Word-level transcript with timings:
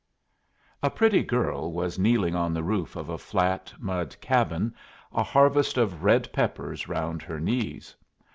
A 0.81 0.89
pretty 0.89 1.21
girl 1.21 1.71
was 1.71 1.99
kneeling 1.99 2.33
on 2.35 2.55
the 2.55 2.63
roof 2.63 2.95
of 2.95 3.07
a 3.07 3.19
flat 3.19 3.71
mud 3.77 4.15
cabin, 4.19 4.73
a 5.13 5.21
harvest 5.21 5.77
of 5.77 6.03
red 6.03 6.33
peppers 6.33 6.87
round 6.87 7.21
her 7.21 7.39
knees. 7.39 7.95